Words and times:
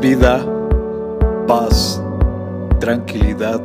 vida, 0.00 0.46
paz, 1.48 2.00
tranquilidad. 2.78 3.60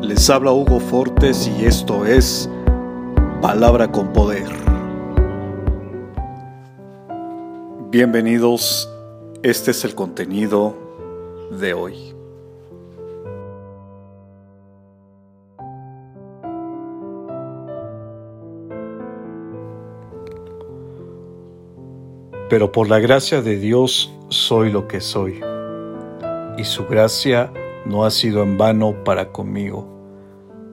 Les 0.00 0.30
habla 0.30 0.52
Hugo 0.52 0.80
Fortes 0.80 1.46
y 1.46 1.66
esto 1.66 2.06
es 2.06 2.48
Palabra 3.42 3.92
con 3.92 4.10
Poder. 4.14 4.48
Bienvenidos, 7.90 8.88
este 9.42 9.72
es 9.72 9.84
el 9.84 9.94
contenido 9.94 10.74
de 11.60 11.74
hoy. 11.74 12.14
Pero 22.48 22.72
por 22.72 22.88
la 22.88 22.98
gracia 22.98 23.42
de 23.42 23.56
Dios 23.58 24.10
soy 24.28 24.70
lo 24.70 24.86
que 24.86 25.00
soy, 25.00 25.40
y 26.58 26.64
su 26.64 26.86
gracia 26.86 27.50
no 27.86 28.04
ha 28.04 28.10
sido 28.10 28.42
en 28.42 28.58
vano 28.58 29.02
para 29.04 29.32
conmigo. 29.32 29.88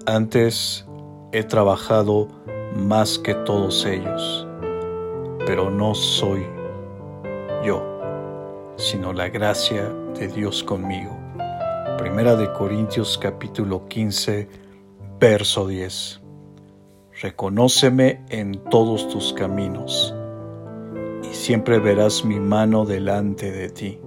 Antes 0.05 0.85
he 1.31 1.43
trabajado 1.43 2.27
más 2.75 3.17
que 3.17 3.33
todos 3.33 3.85
ellos, 3.85 4.45
pero 5.45 5.69
no 5.69 5.95
soy 5.95 6.45
yo, 7.63 7.81
sino 8.75 9.13
la 9.13 9.29
gracia 9.29 9.89
de 10.19 10.27
Dios 10.27 10.63
conmigo. 10.63 11.17
Primera 11.97 12.35
de 12.35 12.51
Corintios 12.51 13.17
capítulo 13.17 13.87
15, 13.87 14.49
verso 15.17 15.65
10. 15.65 16.21
Reconóceme 17.21 18.25
en 18.29 18.61
todos 18.69 19.07
tus 19.07 19.31
caminos 19.31 20.13
siempre 21.45 21.77
verás 21.77 22.25
mi 22.25 22.39
mano 22.39 22.85
delante 22.85 23.51
de 23.51 23.69
ti. 23.69 23.99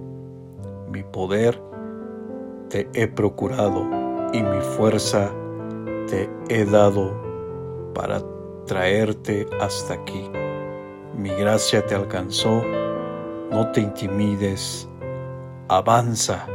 Mi 0.91 1.03
poder 1.03 1.57
te 2.67 2.89
he 2.93 3.07
procurado 3.07 3.87
y 4.33 4.43
mi 4.43 4.59
fuerza 4.59 5.31
te 6.09 6.29
he 6.49 6.65
dado 6.65 7.13
para 7.95 8.21
traerte 8.65 9.47
hasta 9.61 9.93
aquí. 9.93 10.29
Mi 11.15 11.29
gracia 11.29 11.85
te 11.85 11.95
alcanzó, 11.95 12.61
no 13.51 13.71
te 13.71 13.79
intimides, 13.79 14.89
avanza 15.69 16.45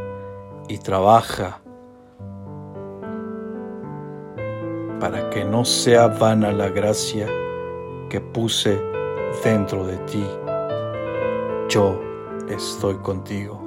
y 0.69 0.77
trabaja 0.77 1.63
para 5.01 5.31
que 5.31 5.47
no 5.47 5.65
sea 5.65 6.09
vana 6.09 6.53
la 6.53 6.69
gracia 6.69 7.27
que 8.11 8.21
puse 8.21 8.79
dentro 9.43 9.87
de 9.87 9.97
ti 10.01 10.23
yo 11.69 12.01
estoy 12.49 12.97
contigo. 12.97 13.61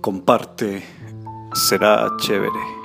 Comparte, 0.00 0.82
será 1.54 2.14
chévere. 2.18 2.83